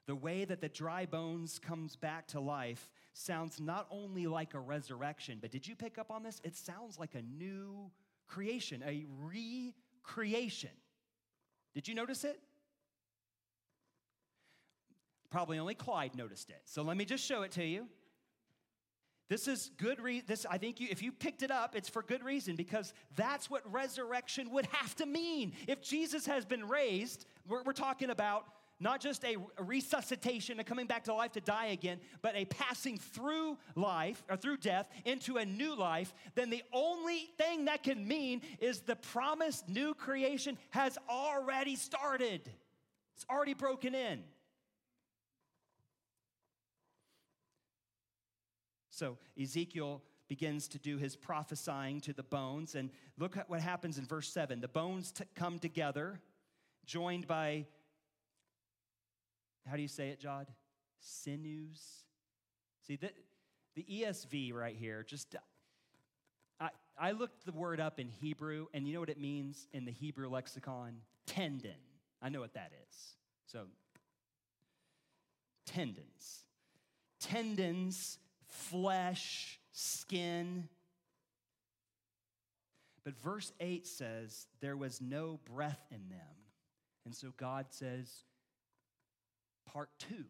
[0.07, 4.59] the way that the dry bones comes back to life sounds not only like a
[4.59, 6.41] resurrection, but did you pick up on this?
[6.43, 7.91] It sounds like a new
[8.27, 10.71] creation, a recreation.
[11.75, 12.41] Did you notice it?
[15.31, 16.63] Probably only Clyde noticed it.
[16.65, 17.87] So let me just show it to you.
[19.29, 20.25] This is good reason.
[20.27, 23.49] This I think you, if you picked it up, it's for good reason because that's
[23.49, 25.53] what resurrection would have to mean.
[25.69, 28.47] If Jesus has been raised, we're, we're talking about
[28.81, 32.97] not just a resuscitation, a coming back to life to die again, but a passing
[32.97, 38.09] through life or through death into a new life, then the only thing that can
[38.09, 42.51] mean is the promised new creation has already started.
[43.15, 44.25] It's already broken in.
[49.01, 52.75] So Ezekiel begins to do his prophesying to the bones.
[52.75, 54.61] And look at what happens in verse 7.
[54.61, 56.21] The bones t- come together,
[56.85, 57.65] joined by,
[59.67, 60.49] how do you say it, Jod?
[61.01, 61.81] Sinews.
[62.87, 63.11] See, the,
[63.75, 65.35] the ESV right here, just,
[66.61, 69.87] I, I looked the word up in Hebrew, and you know what it means in
[69.87, 70.97] the Hebrew lexicon?
[71.25, 71.81] Tendon.
[72.21, 73.15] I know what that is.
[73.47, 73.61] So,
[75.65, 76.45] tendons.
[77.19, 78.19] Tendons
[78.51, 80.69] flesh, skin.
[83.05, 86.19] But verse 8 says, There was no breath in them.
[87.05, 88.25] And so God says,
[89.67, 90.25] Part two.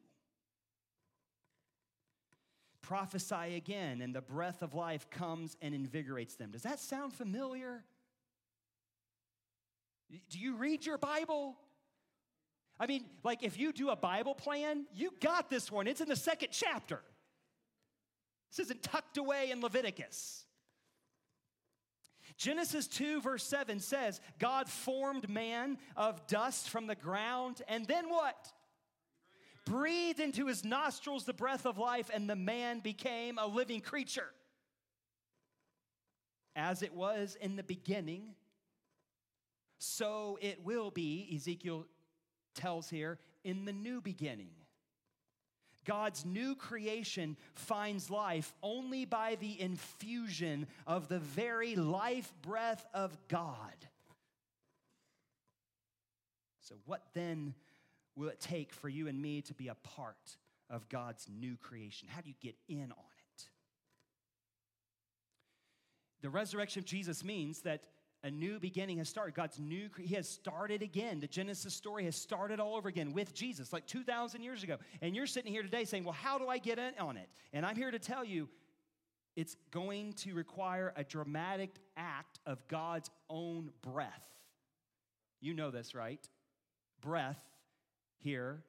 [2.83, 6.51] Prophesy again, and the breath of life comes and invigorates them.
[6.51, 7.85] Does that sound familiar?
[10.29, 11.57] Do you read your Bible?
[12.79, 15.87] I mean, like if you do a Bible plan, you got this one.
[15.87, 17.01] It's in the second chapter.
[18.51, 20.45] This isn't tucked away in Leviticus.
[22.37, 28.09] Genesis 2, verse 7 says, God formed man of dust from the ground, and then
[28.09, 28.53] what?
[29.67, 34.31] Breathed into his nostrils the breath of life, and the man became a living creature.
[36.57, 38.35] As it was in the beginning,
[39.79, 41.87] so it will be, Ezekiel
[42.55, 44.51] tells here, in the new beginning.
[45.85, 53.17] God's new creation finds life only by the infusion of the very life breath of
[53.29, 53.75] God.
[56.61, 57.55] So, what then
[58.15, 60.37] will it take for you and me to be a part
[60.69, 62.09] of God's new creation?
[62.09, 63.49] How do you get in on it?
[66.23, 67.83] The resurrection of Jesus means that
[68.23, 69.35] a new beginning has started.
[69.35, 71.21] God's new, He has started again.
[71.21, 74.77] The Genesis story has started all over again with Jesus, like 2,000 years ago.
[75.01, 77.29] And you're sitting here today saying, Well, how do I get in on it?
[77.53, 78.49] And I'm here to tell you,
[79.37, 84.23] it's going to require a dramatic act of God's own breath.
[85.41, 86.21] You know this, right?
[87.01, 87.41] Breath
[88.19, 88.63] here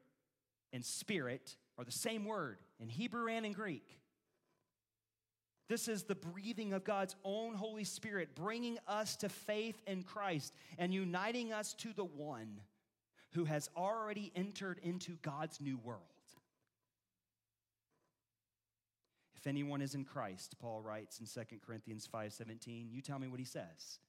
[0.72, 4.01] and spirit are the same word in Hebrew and in Greek.
[5.72, 10.54] This is the breathing of God's own Holy Spirit, bringing us to faith in Christ
[10.78, 12.60] and uniting us to the one
[13.32, 16.02] who has already entered into God's new world.
[19.38, 23.40] If anyone is in Christ, Paul writes in 2 Corinthians 5:17, you tell me what
[23.40, 24.00] he says.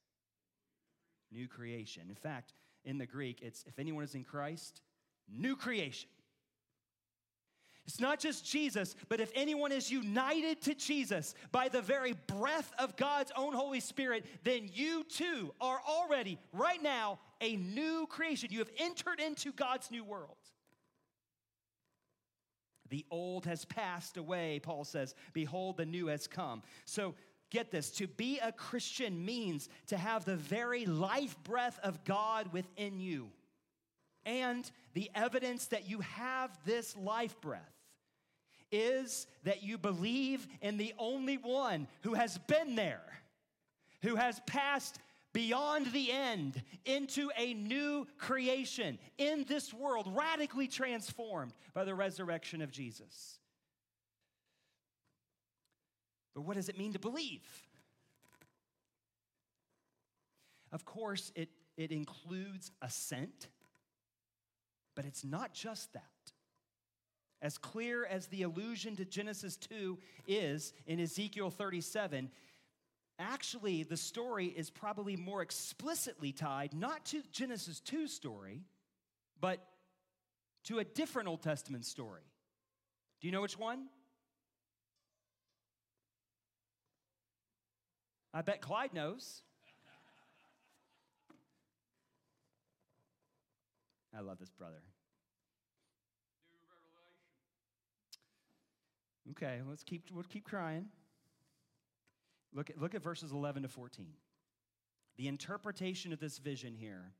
[1.31, 2.09] New creation.
[2.09, 2.51] In fact,
[2.83, 4.81] in the Greek, it's if anyone is in Christ,
[5.29, 6.09] new creation.
[7.85, 12.71] It's not just Jesus, but if anyone is united to Jesus by the very breath
[12.79, 18.49] of God's own Holy Spirit, then you too are already, right now, a new creation.
[18.51, 20.37] You have entered into God's new world.
[22.89, 25.13] The old has passed away, Paul says.
[25.33, 26.61] Behold, the new has come.
[26.85, 27.15] So,
[27.49, 32.53] get this to be a Christian means to have the very life breath of God
[32.53, 33.29] within you
[34.25, 37.61] and the evidence that you have this life breath
[38.71, 43.03] is that you believe in the only one who has been there,
[44.01, 44.97] who has passed
[45.31, 52.61] beyond the end into a new creation in this world, radically transformed by the resurrection
[52.61, 53.39] of Jesus.
[56.33, 57.41] But what does it mean to believe?
[60.71, 63.47] Of course, it, it includes assent,
[64.95, 66.03] but it's not just that.
[67.41, 72.31] As clear as the allusion to Genesis 2 is in Ezekiel 37,
[73.19, 78.61] actually the story is probably more explicitly tied not to Genesis 2 story,
[79.41, 79.59] but
[80.65, 82.21] to a different Old Testament story.
[83.19, 83.87] Do you know which one?
[88.33, 89.41] I bet Clyde knows.
[94.15, 94.81] I love this brother.
[99.31, 100.87] Okay, let's keep, we'll keep crying.
[102.53, 104.05] Look at, look at verses 11 to 14.
[105.17, 107.13] The interpretation of this vision here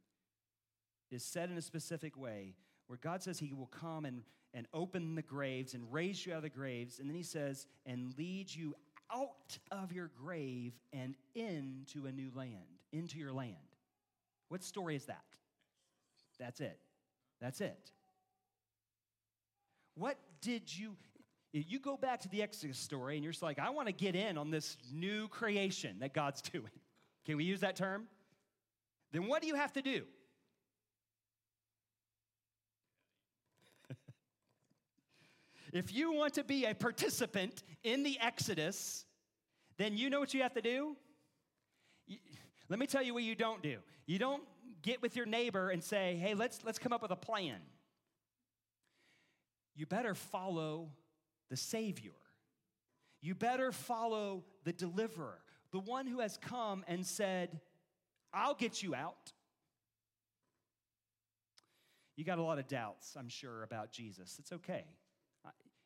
[1.11, 2.55] is said in a specific way
[2.87, 4.23] where God says he will come and,
[4.53, 6.99] and open the graves and raise you out of the graves.
[6.99, 8.75] And then he says, and lead you
[9.11, 13.55] out of your grave and into a new land, into your land.
[14.49, 15.23] What story is that?
[16.39, 16.79] That's it.
[17.43, 17.91] That's it.
[19.95, 20.95] What did you,
[21.51, 24.15] you go back to the Exodus story and you're just like, I want to get
[24.15, 26.71] in on this new creation that God's doing.
[27.25, 28.05] Can we use that term?
[29.11, 30.03] Then what do you have to do?
[35.73, 39.03] if you want to be a participant in the Exodus,
[39.77, 40.95] then you know what you have to do?
[42.07, 42.19] You,
[42.69, 43.79] let me tell you what you don't do.
[44.05, 44.43] You don't
[44.83, 47.59] get with your neighbor and say, hey, let's, let's come up with a plan
[49.75, 50.89] you better follow
[51.49, 52.11] the Savior.
[53.21, 55.39] You better follow the deliverer,
[55.71, 57.59] the one who has come and said,
[58.33, 59.31] I'll get you out.
[62.15, 64.37] You got a lot of doubts, I'm sure, about Jesus.
[64.39, 64.85] It's okay.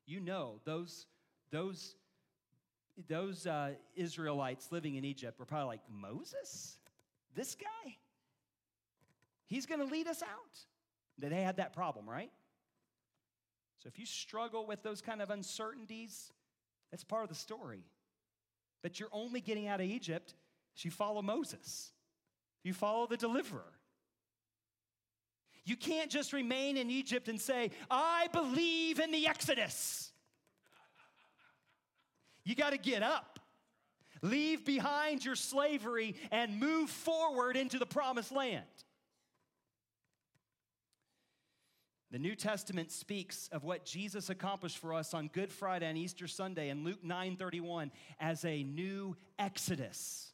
[0.05, 1.05] You know, those,
[1.51, 1.95] those,
[3.07, 6.77] those uh, Israelites living in Egypt were probably like, Moses?
[7.35, 7.97] This guy?
[9.47, 10.59] He's going to lead us out.
[11.17, 12.31] They had that problem, right?
[13.79, 16.31] So if you struggle with those kind of uncertainties,
[16.91, 17.83] that's part of the story.
[18.83, 20.35] But you're only getting out of Egypt
[20.75, 21.91] if you follow Moses,
[22.59, 23.73] if you follow the deliverer.
[25.65, 30.11] You can't just remain in Egypt and say, I believe in the Exodus.
[32.45, 33.39] You got to get up,
[34.21, 38.63] leave behind your slavery, and move forward into the promised land.
[42.09, 46.27] The New Testament speaks of what Jesus accomplished for us on Good Friday and Easter
[46.27, 50.31] Sunday in Luke 9:31 as a new exodus.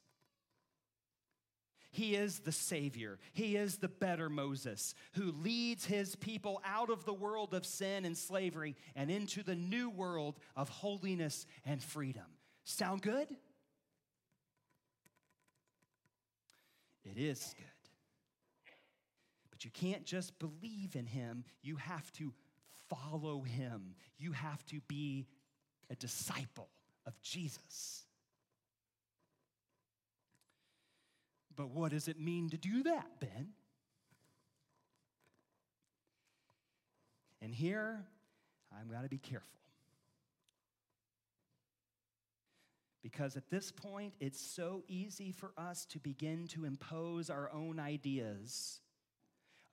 [1.89, 3.19] He is the Savior.
[3.33, 8.05] He is the better Moses who leads his people out of the world of sin
[8.05, 12.25] and slavery and into the new world of holiness and freedom.
[12.63, 13.27] Sound good?
[17.03, 17.72] It is good
[19.63, 22.33] you can't just believe in him, you have to
[22.89, 23.95] follow him.
[24.17, 25.27] You have to be
[25.89, 26.69] a disciple
[27.05, 28.03] of Jesus.
[31.55, 33.49] But what does it mean to do that, Ben?
[37.41, 38.03] And here,
[38.71, 39.49] I'm going to be careful.
[43.03, 47.77] Because at this point, it's so easy for us to begin to impose our own
[47.77, 48.79] ideas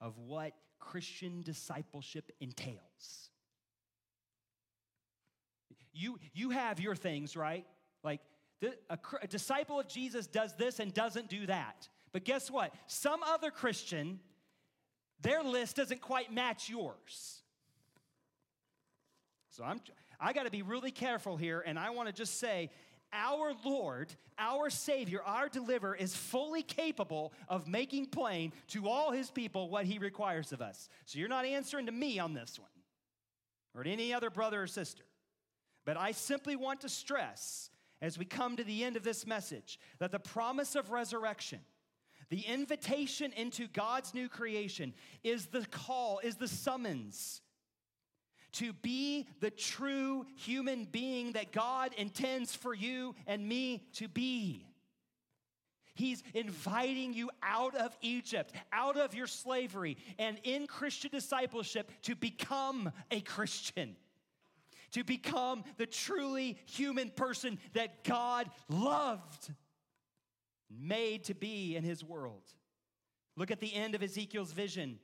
[0.01, 3.29] of what Christian discipleship entails.
[5.93, 7.65] You, you have your things, right?
[8.03, 8.21] Like
[8.59, 11.87] the, a, a disciple of Jesus does this and doesn't do that.
[12.11, 12.73] But guess what?
[12.87, 14.19] Some other Christian,
[15.21, 17.41] their list doesn't quite match yours.
[19.51, 19.81] So I'm,
[20.19, 22.69] I got to be really careful here, and I want to just say
[23.13, 29.29] our Lord, our Savior, our deliverer is fully capable of making plain to all his
[29.29, 30.89] people what he requires of us.
[31.05, 32.69] So you're not answering to me on this one
[33.75, 35.03] or to any other brother or sister.
[35.85, 37.69] But I simply want to stress
[38.01, 41.59] as we come to the end of this message that the promise of resurrection,
[42.29, 44.93] the invitation into God's new creation,
[45.23, 47.41] is the call, is the summons
[48.53, 54.65] to be the true human being that God intends for you and me to be.
[55.93, 62.15] He's inviting you out of Egypt, out of your slavery, and in Christian discipleship to
[62.15, 63.95] become a Christian,
[64.93, 69.51] to become the truly human person that God loved,
[70.69, 72.43] made to be in His world.
[73.35, 74.97] Look at the end of Ezekiel's vision.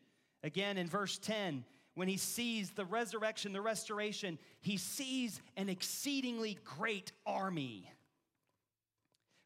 [0.43, 1.66] Again, in verse 10,
[1.98, 7.91] when he sees the resurrection, the restoration, he sees an exceedingly great army.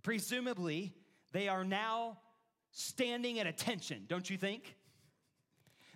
[0.04, 0.94] Presumably,
[1.32, 2.18] they are now
[2.72, 4.76] standing at attention, don't you think?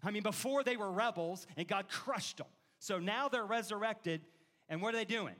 [0.01, 2.47] I mean, before they were rebels and God crushed them.
[2.79, 4.21] So now they're resurrected,
[4.69, 5.35] and what are they doing?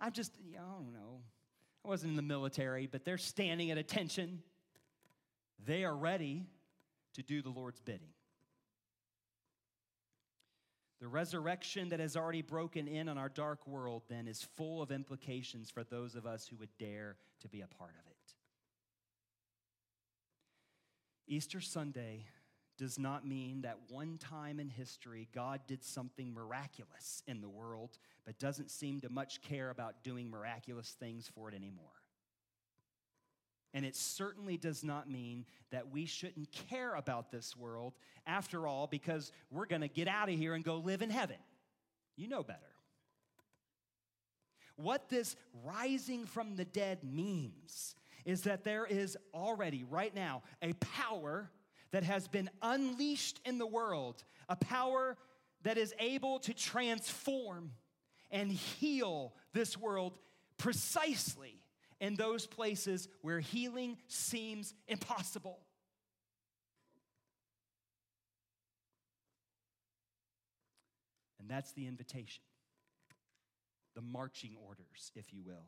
[0.00, 1.20] I'm just, I don't know.
[1.84, 4.40] I wasn't in the military, but they're standing at attention.
[5.66, 6.46] They are ready
[7.16, 8.14] to do the Lord's bidding.
[11.00, 14.90] The resurrection that has already broken in on our dark world then is full of
[14.90, 18.16] implications for those of us who would dare to be a part of it.
[21.28, 22.24] Easter Sunday
[22.78, 27.98] does not mean that one time in history God did something miraculous in the world,
[28.24, 31.86] but doesn't seem to much care about doing miraculous things for it anymore.
[33.74, 37.94] And it certainly does not mean that we shouldn't care about this world,
[38.26, 41.36] after all, because we're going to get out of here and go live in heaven.
[42.16, 42.60] You know better.
[44.76, 47.94] What this rising from the dead means
[48.24, 51.50] is that there is already, right now, a power
[51.90, 55.16] that has been unleashed in the world, a power
[55.62, 57.72] that is able to transform
[58.30, 60.18] and heal this world
[60.58, 61.57] precisely
[62.00, 65.58] in those places where healing seems impossible.
[71.40, 72.42] And that's the invitation,
[73.94, 75.66] the marching orders, if you will,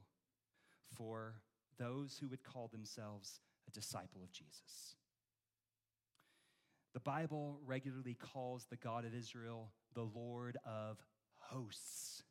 [0.95, 1.37] for
[1.79, 4.97] those who would call themselves a disciple of Jesus.
[6.93, 10.99] The Bible regularly calls the God of Israel the Lord of
[11.39, 12.23] hosts,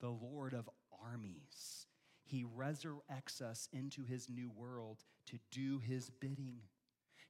[0.00, 0.68] the Lord of
[1.02, 1.86] armies.
[2.32, 6.60] He resurrects us into his new world to do his bidding,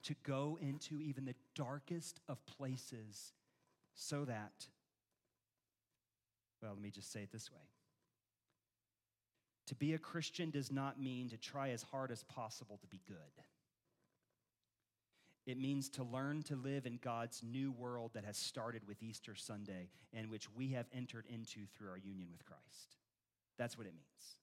[0.05, 3.33] to go into even the darkest of places
[3.95, 4.69] so that,
[6.63, 7.67] well, let me just say it this way.
[9.67, 13.01] To be a Christian does not mean to try as hard as possible to be
[13.09, 13.17] good.
[15.47, 19.35] It means to learn to live in God's new world that has started with Easter
[19.35, 22.95] Sunday and which we have entered into through our union with Christ.
[23.59, 24.37] That's what it means.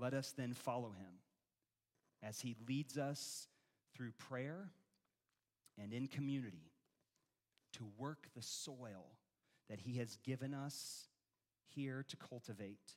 [0.00, 1.20] Let us then follow him
[2.22, 3.48] as he leads us
[3.94, 4.70] through prayer
[5.78, 6.72] and in community
[7.74, 9.04] to work the soil
[9.68, 11.06] that he has given us
[11.74, 12.94] here to cultivate,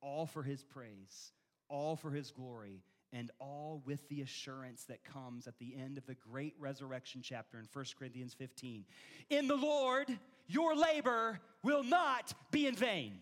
[0.00, 1.32] all for his praise,
[1.68, 6.06] all for his glory, and all with the assurance that comes at the end of
[6.06, 8.84] the great resurrection chapter in 1 Corinthians 15.
[9.28, 10.06] In the Lord,
[10.46, 13.20] your labor will not be in vain.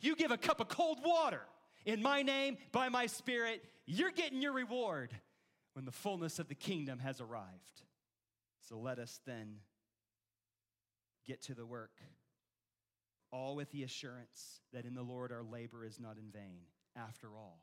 [0.00, 1.42] You give a cup of cold water
[1.86, 5.12] in my name, by my spirit, you're getting your reward
[5.74, 7.82] when the fullness of the kingdom has arrived.
[8.68, 9.58] So let us then
[11.24, 11.92] get to the work,
[13.30, 16.62] all with the assurance that in the Lord our labor is not in vain.
[16.96, 17.60] After all,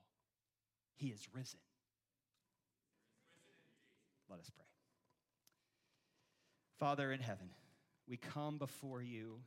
[0.96, 1.60] he is risen.
[4.30, 4.66] Let us pray.
[6.80, 7.50] Father in heaven,
[8.08, 9.42] we come before you.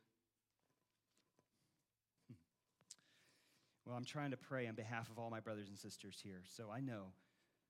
[3.87, 6.43] Well, I'm trying to pray on behalf of all my brothers and sisters here.
[6.45, 7.13] So I know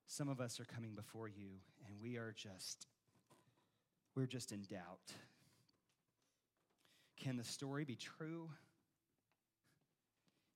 [0.07, 2.87] some of us are coming before you and we are just
[4.15, 5.13] we're just in doubt.
[7.19, 8.49] Can the story be true?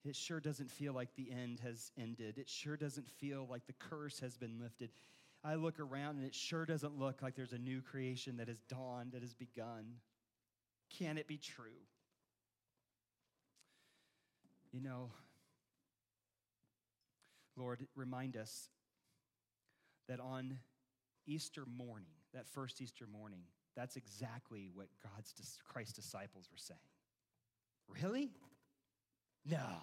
[0.03, 2.39] It sure doesn't feel like the end has ended.
[2.39, 4.89] It sure doesn't feel like the curse has been lifted.
[5.45, 8.63] I look around and it sure doesn't look like there's a new creation that has
[8.63, 9.97] dawned, that has begun.
[10.99, 11.67] Can it be true?
[14.73, 15.11] You know,
[17.57, 18.69] Lord, remind us
[20.09, 20.59] that on
[21.27, 23.43] Easter morning, that first Easter morning,
[23.77, 25.33] that's exactly what God's
[25.69, 26.81] Christ's disciples were saying.
[27.89, 28.31] Really?
[29.45, 29.83] No,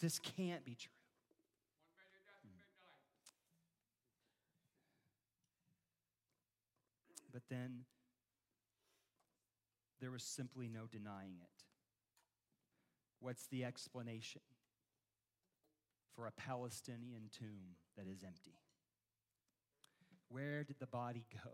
[0.00, 0.90] this can't be true.
[2.42, 2.58] Hmm.
[7.32, 7.84] But then
[10.00, 11.64] there was simply no denying it.
[13.20, 14.42] What's the explanation
[16.16, 18.56] for a Palestinian tomb that is empty?
[20.28, 21.50] Where did the body go?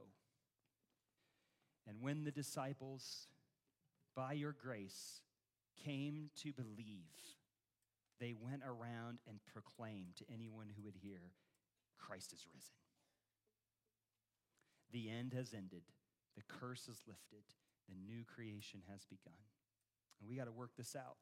[1.87, 3.27] And when the disciples,
[4.15, 5.21] by your grace,
[5.85, 7.11] came to believe,
[8.21, 11.33] they went around and proclaimed to anyone who would hear,
[11.99, 12.77] Christ is risen.
[14.93, 15.83] The end has ended,
[16.37, 17.43] the curse is lifted,
[17.89, 19.35] the new creation has begun.
[20.21, 21.17] And we got to work this out.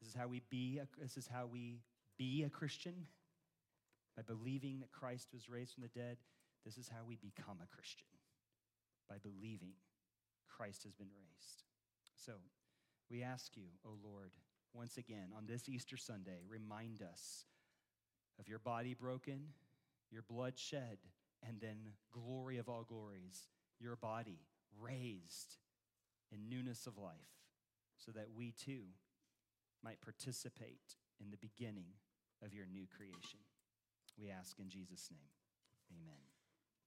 [0.00, 1.78] This is how we be this is how we
[2.18, 3.06] be a Christian
[4.16, 6.18] by believing that Christ was raised from the dead.
[6.64, 8.06] This is how we become a Christian
[9.08, 9.72] by believing
[10.48, 11.64] Christ has been raised.
[12.14, 12.32] So,
[13.10, 14.32] we ask you, O Lord,
[14.74, 17.44] once again on this Easter Sunday, remind us
[18.38, 19.40] of your body broken,
[20.10, 20.98] your blood shed,
[21.46, 21.76] and then
[22.12, 23.48] glory of all glories,
[23.80, 24.38] your body
[24.80, 25.56] raised
[26.30, 27.12] in newness of life,
[27.96, 28.84] so that we too
[29.82, 31.94] might participate in the beginning
[32.42, 33.38] of your new creation.
[34.18, 35.30] We ask in Jesus' name.
[35.94, 36.31] Amen.